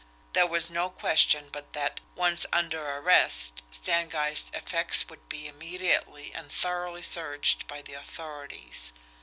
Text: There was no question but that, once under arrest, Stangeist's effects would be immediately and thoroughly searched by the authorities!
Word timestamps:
There 0.33 0.47
was 0.47 0.71
no 0.71 0.89
question 0.89 1.49
but 1.51 1.73
that, 1.73 1.99
once 2.15 2.47
under 2.51 2.83
arrest, 2.95 3.61
Stangeist's 3.69 4.49
effects 4.55 5.07
would 5.09 5.29
be 5.29 5.45
immediately 5.47 6.33
and 6.33 6.51
thoroughly 6.51 7.03
searched 7.03 7.67
by 7.67 7.83
the 7.83 7.93
authorities! 7.93 8.93